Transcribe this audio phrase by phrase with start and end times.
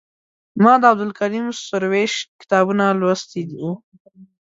[0.63, 3.71] ما د عبدالکریم سروش کتابونه لوستي وو.